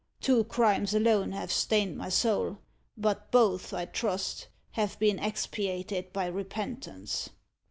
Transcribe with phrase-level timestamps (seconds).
[0.19, 2.57] Two crimes alone have stained my soul;
[2.97, 7.29] but both, I trust, have been expiated by repentance."